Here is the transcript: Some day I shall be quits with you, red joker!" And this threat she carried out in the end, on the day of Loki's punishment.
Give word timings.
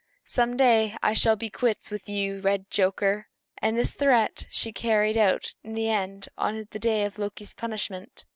Some 0.25 0.57
day 0.57 0.97
I 1.03 1.13
shall 1.13 1.35
be 1.35 1.51
quits 1.51 1.91
with 1.91 2.09
you, 2.09 2.41
red 2.41 2.71
joker!" 2.71 3.27
And 3.59 3.77
this 3.77 3.93
threat 3.93 4.47
she 4.49 4.71
carried 4.71 5.15
out 5.15 5.53
in 5.63 5.75
the 5.75 5.91
end, 5.91 6.27
on 6.39 6.67
the 6.71 6.79
day 6.79 7.05
of 7.05 7.19
Loki's 7.19 7.53
punishment. 7.53 8.25